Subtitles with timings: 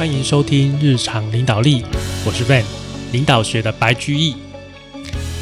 [0.00, 1.84] 欢迎收听日常领导力，
[2.24, 2.64] 我是 Van，
[3.12, 4.34] 领导学的白居易。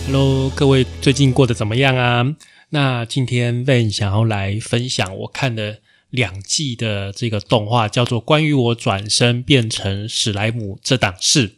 [0.05, 2.35] Hello，各位最近过得怎么样啊？
[2.71, 5.79] 那今天 Van 想要来分享我看的
[6.11, 11.51] 两季的这个动画，叫做《关于我转身变成史莱姆这档事》。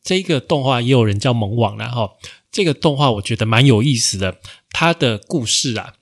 [0.00, 2.12] 这个动画也有人叫萌网了哈。
[2.52, 4.38] 这个动画我觉得蛮有意思的，
[4.70, 5.94] 它的故事啊，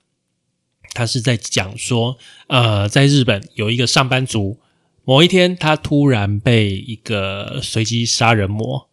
[0.93, 4.59] 它是在讲说，呃，在日本有一个上班族。
[5.05, 8.89] 某一天，他突然被一个随机杀人魔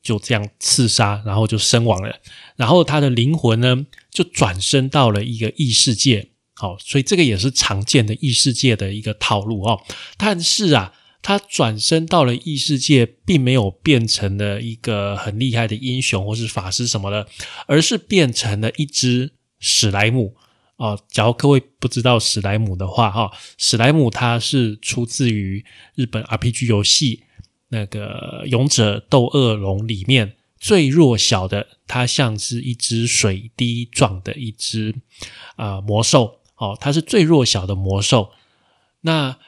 [0.00, 2.20] 就这样刺杀，然后就身亡了。
[2.54, 6.28] 然后他的灵魂呢，就转身到了一个异世界。
[6.54, 9.82] 好，所以这个也是常见的异世界的一个套路哦。
[10.16, 17.26] 但是啊，他转身到了异世界，并没有变成了一个很厉害的英雄或是法师什么的，
[17.66, 20.36] 而是变成了一只史莱姆。
[20.76, 27.22] 哦，假如各位不知道史莱姆的话，哈，史莱姆它是出自于日本 RPG 游戏
[27.68, 34.94] 那个《勇者斗恶龙》里面最弱小的，它像是一只水滴状的一只
[35.56, 38.30] 啊魔兽，哦，它是最弱小的魔兽，
[39.00, 39.38] 那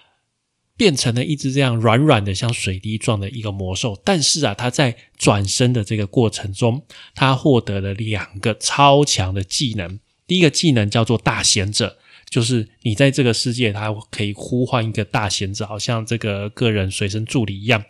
[0.78, 6.82] 变成了一只这样软软的像水滴状的一个魔兽，但是啊，它在转身的这个过程中，
[7.14, 10.00] 它获得了两个超强的技能。
[10.28, 11.96] 第一个技能叫做大贤者，
[12.28, 17.82] 就是你在这个世界，它可以呼唤一个大贤者，好像这个个人随身助理一样。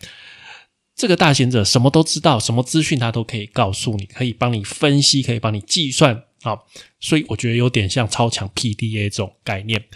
[0.95, 6.61] 这个大贤者什么都知道，什么资讯他都可以告诉你，可以帮你分析，可以帮你计算啊。
[7.01, 9.87] 所以我觉得有点像超强 PDA 这种概念。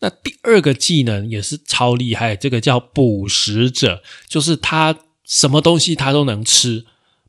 [0.00, 6.84] 那第二个技能也是超厉害，这个叫捕食者，就是他什么东西他都能吃，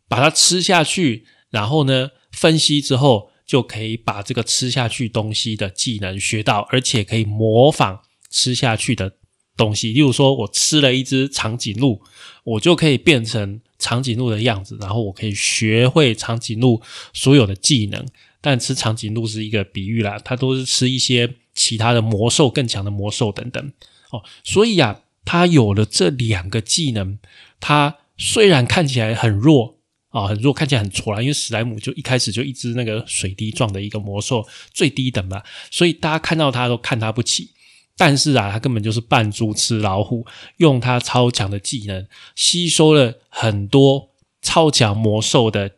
[0.10, 3.32] 把它吃下去，然后呢分析之后。
[3.46, 9.14] 就可以把这个吃下去东西的技能学到，而且可以模仿吃下去的
[9.56, 9.94] 东西。
[9.94, 12.02] 例如说，我吃了一只长颈鹿，
[12.44, 16.82] 我就可以变成长颈鹿的样子，然后我可以学会长颈鹿
[17.14, 18.06] 所有的技能。
[18.42, 23.72] 但吃长颈鹿是一个比喻啦，它都是吃一些其他的魔兽更强的魔兽等等。
[24.12, 27.20] 哦，所以啊，它有了这两个技能，
[27.60, 29.75] 它虽然看起来很弱。
[30.16, 31.22] 啊，很弱，看起来很挫啦。
[31.22, 37.50] 因为史莱姆就一开始就一只那个水滴状的一个魔兽，最低等嘛，所以大家看到它都看它不起。
[37.98, 40.26] 但是啊，它根本就是扮猪吃老虎，
[40.56, 44.12] 用它超强的技能吸收了很多
[44.42, 45.70] 超强魔兽的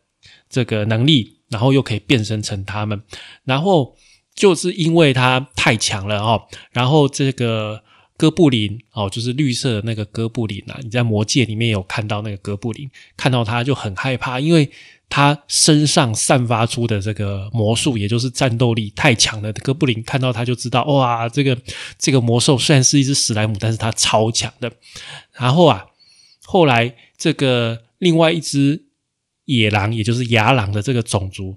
[0.47, 3.01] 这个能力，然后又可以变身成他们。
[3.43, 3.97] 然后
[4.35, 7.83] 就是因为它太强了哦，然后这个。
[8.17, 10.79] 哥布林哦，就是绿色的那个哥布林啊！
[10.81, 14.67] 你在魔界里面有看到那个哥布林，看到他就很害怕，因为
[15.07, 19.53] 他身上散发出的这个魔术，也就是战斗力太强了。
[19.53, 21.55] 哥布林看到他就知道，哇，这个
[21.99, 24.71] 这个魔兽虽然是一只史莱姆，但是它超强的。
[25.33, 25.85] 然后啊，
[26.43, 28.85] 后来这个另外一只
[29.45, 31.55] 野狼，也就是牙狼的这个种族。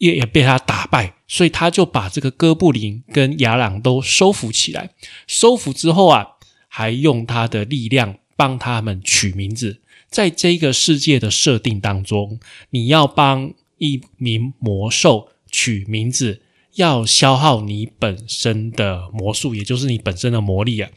[0.00, 4.90] 也也被他打败，所以他就把这个哥布林跟雅朗都收服起来。
[5.26, 6.26] 收服之后啊，
[6.68, 9.80] 还用他的力量帮他们取名字。
[10.08, 12.40] 在这个世界的设定当中，
[12.70, 16.40] 你要帮一名魔兽取名字，
[16.76, 20.90] 要消耗你本身的魔术，也就是你本身的魔力啊。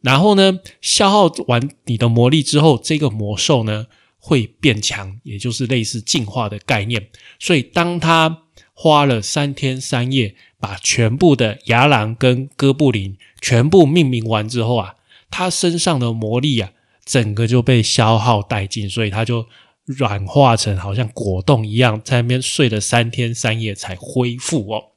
[0.00, 3.86] 然后呢，消耗完你的魔力之后，这个魔兽呢？
[4.20, 7.08] 会变强，也就是类似进化的概念。
[7.38, 8.44] 所以，当他
[8.74, 14.96] 花了三天三夜把全部的牙狼跟哥布林全部命名完之后啊，
[15.30, 16.72] 他身上的魔力啊，
[17.04, 19.46] 整个就被消耗殆尽，所以他就
[19.84, 24.92] 软化成好像果冻一样，在那边睡了三天三夜才恢复哦。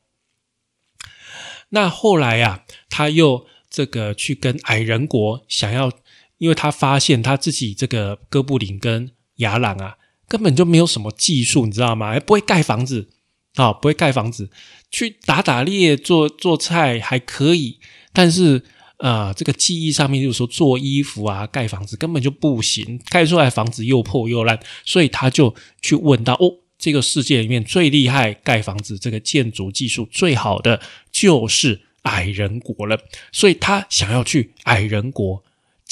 [1.70, 5.92] 那后来呀，他又这个去跟矮人国想要。
[6.38, 12.12] 因为他发现他自己这个哥布林跟雅朗啊，根本就没有什么技术，你知道吗？
[12.12, 13.10] 还不会盖房子
[13.56, 14.50] 啊，不会盖房子，
[14.92, 17.80] 去打打猎、做做菜还可以，
[18.12, 18.64] 但是
[18.98, 30.82] 呃，这个记忆上面就是说做衣服啊、盖房子根本就不行，盖出来房子又破又烂，所以他就去问到哦，这个世界里面最厉害盖房子、这个建筑技术最好的
[31.12, 32.98] 就是矮人国了，
[33.32, 35.44] 所以他想要去矮人国。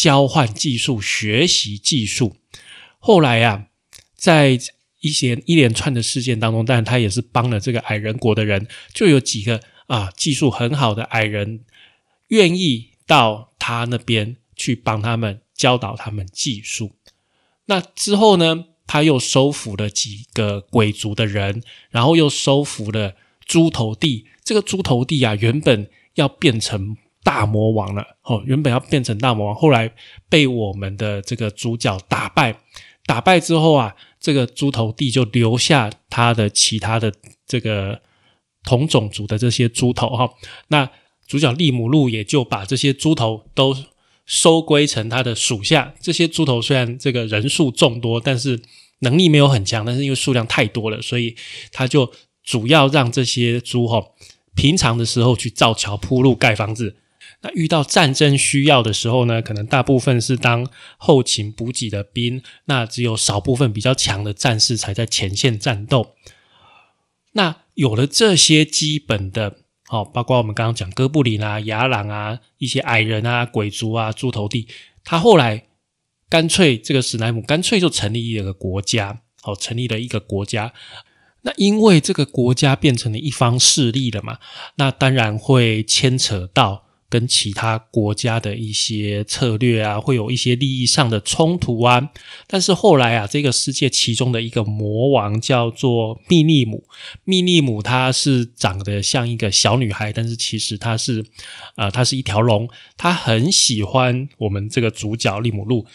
[0.02, 2.36] 交换技术，学习技术。
[2.98, 3.68] 后来呀，
[4.16, 4.60] 在
[5.00, 11.66] 一些一连串的事件当中，但他也是帮了这个矮人国的人，就有几个啊技术很好的矮人
[12.30, 16.94] 愿意到他那边去帮他们教导他们技术。
[17.66, 21.62] 那之后呢，他又收服了几个鬼族的人，
[21.92, 23.14] 然后又收服了
[23.46, 24.26] 猪头地。
[24.44, 28.06] 这个猪头地啊，原本要变成大魔王了。
[28.24, 29.92] 哦，原本要变成大魔王，后来
[30.30, 32.60] 被我们的这个主角打败。
[33.06, 37.12] 打败之后啊，这个猪头地就留下他的其他的
[37.48, 38.00] 这个
[38.64, 40.30] 同种族的这些猪头哈。
[40.68, 40.90] 那
[41.28, 43.76] 主角利姆路也就把这些猪头都
[44.26, 45.94] 收归成他的属下。
[46.00, 48.62] 这些猪头虽然这个人数众多，但是
[49.00, 51.36] 能力没有很强，但是因为数量太多了，所以
[51.72, 52.12] 他就
[52.44, 54.02] 主要让这些猪哈
[54.56, 56.98] 平常的时候去造桥铺路盖房子。
[57.44, 66.14] 那遇到战争需要的时候呢，可能大部分是当后勤补给的兵，那只有少部分比较强的战士才在前线战斗。
[67.32, 69.56] 那有了这些基本的，
[69.90, 74.68] 哦，包括我们刚刚讲哥布林啊、雅朗啊、一些矮人啊、鬼族啊、猪头地，
[75.04, 75.66] 他后来
[76.30, 80.74] 干脆这个史莱姆干脆就成立一个国家，哦，成立了一个国家。
[81.42, 84.38] 那因为这个国家变成了一方势力了嘛，
[84.76, 86.86] 那当然会牵扯到。
[87.12, 92.10] 跟其他国家的一些策略啊，会有一些利益上的冲突啊。
[92.48, 96.86] 但是后来啊，这个世界其中的一个魔王叫做密利姆，
[97.26, 101.26] 密利姆她是长得像一个小女孩，但是其实她是，
[101.76, 102.70] 呃，她是一条龙。
[102.96, 105.86] 她很喜欢我们这个主角利姆路。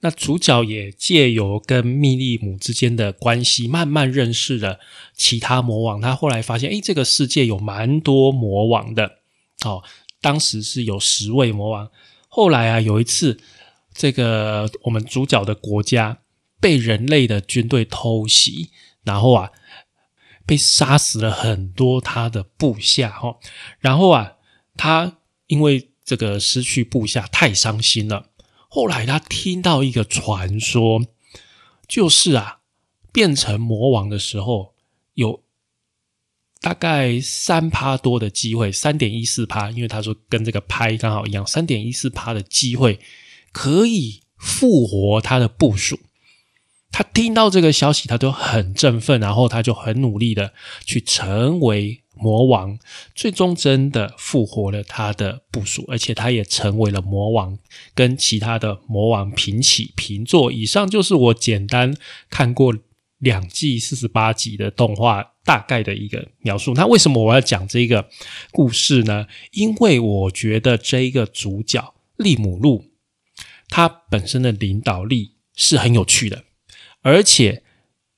[0.00, 4.78] 那主角也借由跟密利姆之间的关系，慢慢认识了
[5.16, 6.00] 其他魔王。
[6.00, 9.18] 他后来发现，诶，这个世界有蛮多魔王的，
[9.64, 9.82] 哦。
[10.20, 11.90] 当时是有十位魔王，
[12.28, 13.40] 后来啊，有一次，
[13.94, 16.18] 这个我们主角的国家
[16.60, 18.70] 被人类的军队偷袭，
[19.04, 19.50] 然后啊，
[20.44, 23.38] 被杀死了很多他的部下哈，
[23.78, 24.34] 然后啊，
[24.76, 28.30] 他因为这个失去部下太伤心了，
[28.68, 31.04] 后来他听到一个传说，
[31.86, 32.60] 就是啊，
[33.12, 34.74] 变成魔王的时候
[35.14, 35.42] 有。
[36.60, 42.98] 大概三趴多的机会，三点一四趴，因为他说跟这个拍刚好一样，三点一四趴的机会
[43.52, 46.00] 可以复活他的部署。
[46.90, 50.52] 他听到这个消息，他就很振奋，然后他就很努力的
[50.84, 52.76] 去成为魔王，
[53.14, 57.56] 最终真的复活了他的部署，而且他也成为了魔王，
[57.94, 60.50] 跟其他的魔王平起平坐。
[60.50, 61.94] 以上就是我简单
[62.30, 62.74] 看过
[63.18, 65.34] 两季四十八集的动画。
[65.48, 66.74] 大概的一个描述。
[66.74, 68.10] 那为什么我要讲这个
[68.52, 69.26] 故事呢？
[69.52, 72.90] 因为我觉得这一个主角利姆路，
[73.70, 76.44] 他本身的领导力是很有趣的，
[77.00, 77.62] 而且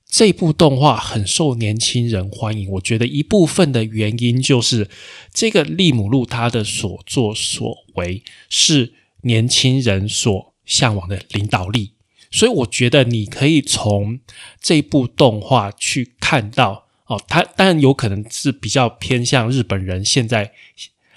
[0.05, 2.69] 这部动画很受年轻人欢迎。
[2.71, 4.89] 我觉得一部分的原因就是
[5.33, 11.93] 这个利姆路他的所作所为是年轻人所向往的领导力，
[12.31, 14.19] 所以我觉得你可以从
[14.59, 16.87] 这部动画去看到。
[17.07, 20.53] 哦，他当然有可能是比较偏向日本人现在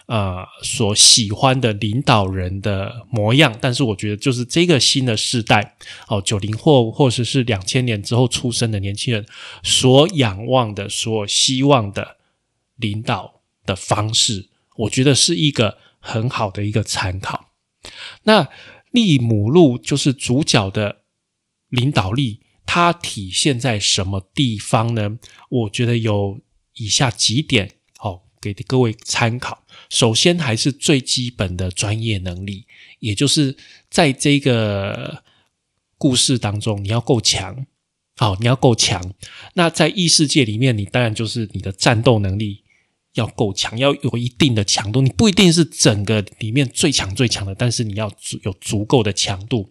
[0.07, 5.77] 呃所喜欢的领导人的模样，但是我觉得就是这个新的世代
[6.09, 9.25] 哦，九零后或者是两千年之后出生的年轻人
[9.63, 12.17] 所仰望的、所希望的
[12.75, 17.51] 领导的方式，我觉得是一个很好的一个参考。
[18.25, 18.49] 那
[18.91, 21.03] 利姆路就是主角的
[21.75, 22.41] 领导力。
[22.67, 25.19] 它体现在什么地方呢？
[25.51, 26.41] 我觉得有
[26.77, 29.65] 以下几点，好给各位参考。
[29.91, 32.67] 首先，还是最基本的专业能力，
[33.01, 33.55] 也就是
[33.91, 35.23] 在这个
[35.99, 37.67] 故事当中，你要够强，
[38.17, 39.13] 好，你要够强。
[39.53, 42.65] 那在异世界里面，你当然就是你的战斗能力
[43.13, 45.03] 要够强，要有一定的强度。
[45.03, 48.11] 你不一定是整个里面最强最强的，但是你要
[48.43, 49.71] 有足够的强度。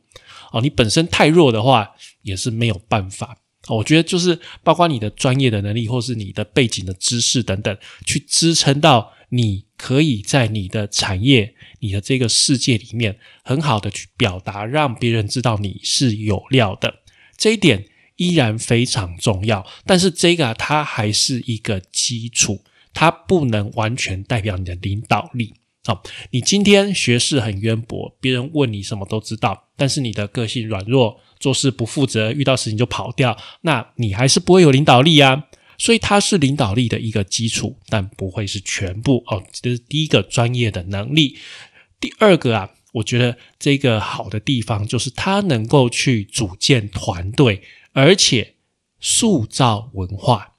[0.54, 3.38] 哦，你本身太弱的话，也是没有办法。
[3.70, 16.94] 我觉得就是包括你的专业的能力，或是你的背景的知识等等，去支撑到你可以在你的产业、你的这个世界里面很好的去表达，让别人知道你是有料的。
[17.36, 17.86] 这一点
[18.18, 19.66] 依然非常重要。
[19.86, 25.54] 但是这个它还是一个基础，它不能完全代表你的领导力。
[25.86, 35.48] 好，你今天学识很渊博，别人问你什么都知道，但是你的个性软弱，做事不负责，遇到事情就跑掉，那你还是不会有领导力啊。
[35.78, 39.44] 所以它是领导力的一个基础，但不会是全部哦。
[39.52, 41.38] 这是第一个专业的能力。
[42.00, 47.62] 第二个啊，我觉得这个好的地方就是它能够去组建团队，
[47.92, 48.56] 而且
[49.02, 50.53] 塑造文化。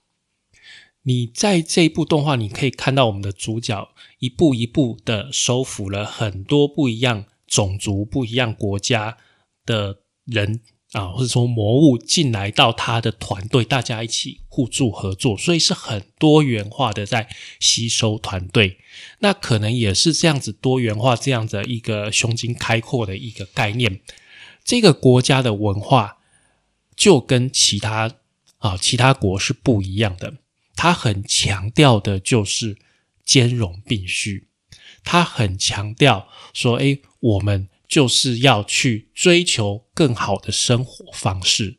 [1.04, 9.18] 你在这一部动画，你可以看到我们的主角一步一步的收服了很多不一样种族、不一样国家
[9.66, 10.60] 的人
[10.92, 17.28] 啊，或者说魔物进来到他的团队，大家一起互助合作，所以是很多元化的在
[17.60, 18.78] 吸收团队。
[19.18, 24.00] 那可能也是这样子多元化，这样的一个胸襟开阔的一个概念。
[24.64, 26.18] 这个国家的文化
[26.96, 28.10] 就跟其他
[28.58, 30.34] 啊其他国是不一样的，
[30.76, 32.76] 它很强调的就是
[33.24, 34.48] 兼容并蓄，
[35.02, 41.78] 它很强调说，诶，我们就是要去追求更好的生活方式。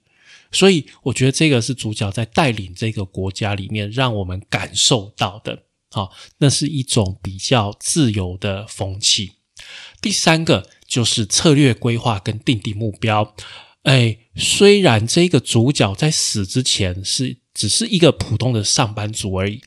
[0.51, 9.33] 所以，我觉得这个是主角在带领这个国家里面，让我们感受到的，好，那是一种比较自由的风气。
[10.01, 10.69] 第三个。
[10.87, 13.35] 就是策略规划跟定定目标。
[13.81, 19.63] 哎，虽然这个主角在死之前是只是一个普通的上班族而已，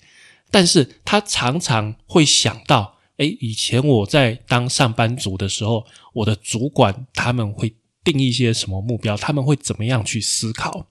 [0.52, 10.87] 但是他常常会想到，哎，以前我在当上班族的时候，我的主管他们会定一些什么目标，他们会怎么样去思考。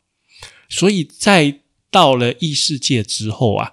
[0.67, 3.71] 所以在到了异世界之后啊。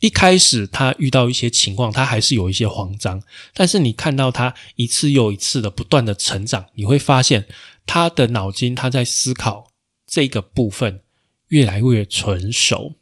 [0.00, 3.22] 一开始他遇到一些情况，他还是有一些慌张。
[3.54, 7.48] 但是你看到他一次又一次的不断的成长，你会发现
[7.86, 9.72] 他的脑筋他在思考
[10.06, 11.00] 这个部分
[11.48, 12.94] 越来越纯熟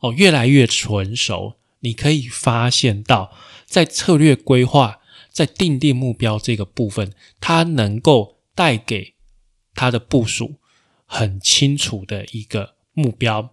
[0.00, 1.54] 哦，越来越纯熟。
[1.80, 3.32] 你可以发现到，
[3.64, 5.00] 在策略规划、
[5.30, 9.14] 在定定目标这个部分，它能够带给
[9.74, 10.56] 他的部署
[11.04, 13.52] 很清楚的一个目标。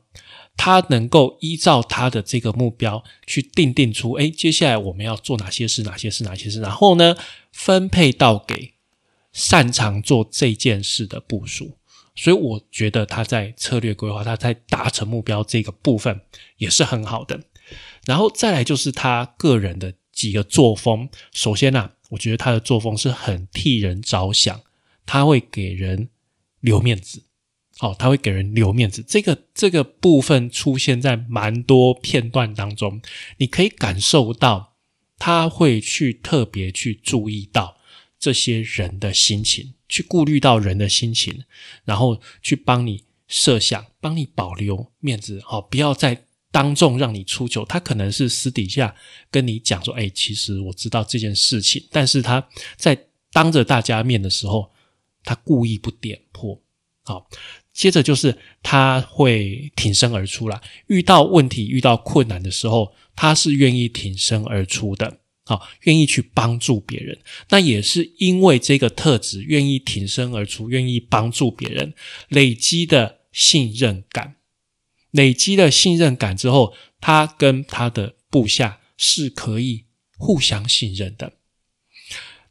[0.55, 7.15] 他能够依照他的这个目标去定定出，哎，接下来我们要做哪些事，哪些事，哪些事，然后呢，
[7.51, 8.73] 分配到给
[9.31, 11.77] 擅长做这件事的部署。
[12.15, 16.21] 所以我觉得他在策略规划，他在达成目标这个部分
[16.57, 17.41] 也是很好的。
[18.05, 21.09] 然后再来就是他个人的几个作风。
[21.31, 24.61] 首先呢，我觉得他的作风是很替人着想，
[25.05, 26.09] 他会给人
[26.59, 27.23] 留面子。
[27.79, 33.01] 哦，他会给人留面子，这个这个部分出现在蛮多片段当中，
[33.37, 34.75] 你可以感受到
[35.17, 37.77] 他会去特别去注意到
[38.19, 41.43] 这些人的心情，去顾虑到人的心情，
[41.85, 47.63] 然后去帮你设想，帮你保留面子，好，不要再当众让你出糗。
[47.63, 48.95] 他可能是私底下
[49.29, 52.43] 跟你讲说，哎，其实我知道这件事情，但是他
[52.75, 52.97] 在
[53.31, 54.71] 当着大家面的时候，
[55.23, 56.59] 他故意不点破，
[57.03, 57.29] 好。
[57.71, 67.19] 接着就是他会挺身而出了，遇到问题、遇到困难的时候，他是愿意挺身而出的，好，愿意去帮助别人。
[67.49, 71.93] 那也是因为这个特质，愿意挺身而出，愿意帮助别人，
[72.29, 74.35] 累积的信任感，
[75.11, 79.85] 累积了信任感之后，他跟他的部下是可以
[80.17, 81.33] 互相信任的。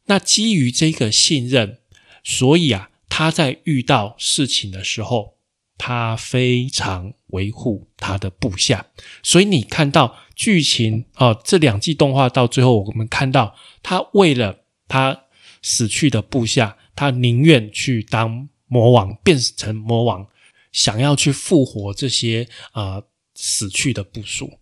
[0.07, 1.79] 那基于这个信任，
[2.23, 2.91] 所以啊。
[3.15, 5.37] 他在遇到事情的时候，
[5.77, 8.87] 他非常维护他的部下，
[9.23, 15.25] 所以你看到剧情啊，这两季动画到最后，我们看到他为了他
[15.61, 20.27] 死去的部下，他宁愿去当魔王，变成魔王，
[20.73, 23.03] 想要去复活这些啊
[23.35, 24.59] 死去的部属。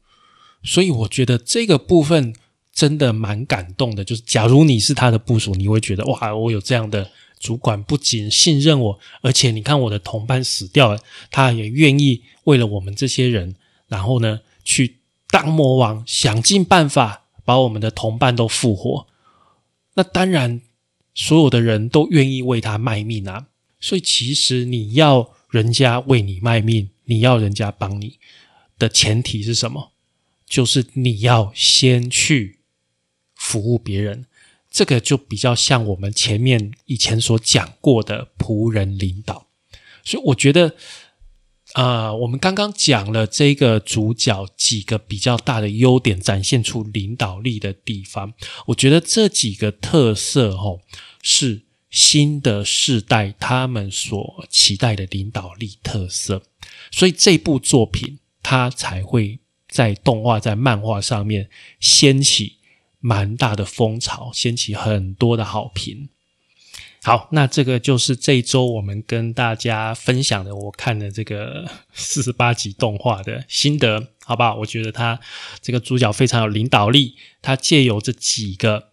[0.62, 2.34] 所以我觉得这个部分
[2.72, 4.04] 真的蛮感动的。
[4.04, 7.10] 就是假如你是他的部属，你会觉得哇，我有这样的。
[7.40, 13.56] 主管不仅信任我，而且你看我的同伴死掉了，他也愿意为了我们这些人，
[13.88, 14.98] 然后呢去
[15.30, 19.06] 当魔王，想尽办法把我们的同伴都复活。
[19.94, 20.60] 那当然，
[21.14, 23.48] 所有的人都愿意为他卖命啊。
[23.80, 28.18] 所以，其实你要人家为你卖命，你要人家帮你
[28.78, 29.92] 的前提是什么？
[30.46, 32.58] 就是你要先去
[33.34, 34.26] 服务别人。
[34.70, 39.48] 这个就比较像我们前面以前所讲过的仆人领导，
[40.04, 40.76] 所以我觉得，
[41.72, 48.32] 啊，我们刚刚讲了这个主角几个比较大的优点，展现出领导力的地方，
[48.68, 50.80] 我觉得这几个特色哦，
[51.20, 56.44] 是新的世代他们所期待的领导力特色，
[56.92, 61.50] 所以这部作品它才会在动画、在漫画上面
[61.80, 62.59] 掀起。
[63.00, 66.10] 蛮大的风潮，掀起很多的好评。
[67.02, 74.56] 好，那这个就是这一周我们跟大家分享的，我看的这个 四十八集动画的心得，好不好？
[74.56, 75.18] 我觉得他
[75.62, 78.90] 这个主角非常有领导力，他借由这几个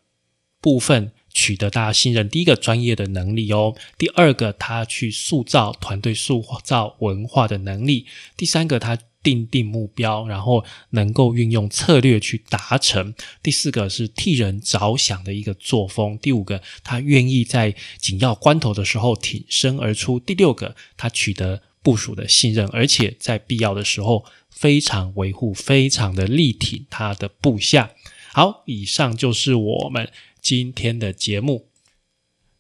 [0.62, 2.30] 部分取得大家信任。
[2.30, 8.06] 第一个，专业的能力哦；第二个，他去塑造团队、塑造文化的能力；
[8.38, 8.98] 第三个，他。
[9.28, 13.14] 定定目标，然后能够运用策略去达成。
[13.44, 16.18] 第四个是替人着想的一个作风。
[16.20, 20.18] 第五个，他愿意在紧要关头的时候挺身而出。
[20.18, 27.92] 第六个，他取得部署的信任，而且在必要的时候非常维护、非常的力挺他的部下。
[28.32, 31.68] 好，以上就是我们今天的节目。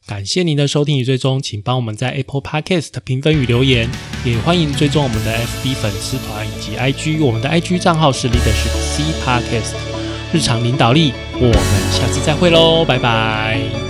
[0.07, 3.89] 感谢您的收听与追踪，请帮我们在 Apple Podcast 评分与留言，
[4.23, 9.73] 也欢迎追踪我们的 FB 粉丝团以及 IG，我们的 IG 账号是 Leadership C Podcast
[10.31, 11.11] 日常领导力。
[11.33, 13.86] 我们下次再会喽，拜拜。